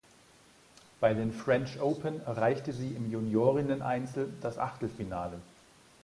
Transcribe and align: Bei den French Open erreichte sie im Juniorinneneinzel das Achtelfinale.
Bei 0.99 1.13
den 1.13 1.31
French 1.31 1.79
Open 1.79 2.25
erreichte 2.25 2.73
sie 2.73 2.95
im 2.95 3.11
Juniorinneneinzel 3.11 4.33
das 4.41 4.57
Achtelfinale. 4.57 5.37